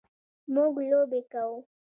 موږ 0.53 0.73
لوبې 0.89 1.21
کوو. 1.31 1.57